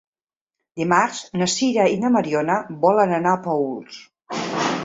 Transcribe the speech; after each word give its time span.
Dimarts 0.81 1.19
na 1.41 1.47
Sira 1.55 1.85
i 1.97 2.01
na 2.05 2.11
Mariona 2.17 2.57
volen 2.87 3.17
anar 3.19 3.35
a 3.37 3.43
Paüls. 3.49 4.01